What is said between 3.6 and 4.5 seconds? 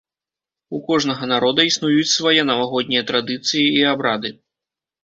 і абрады.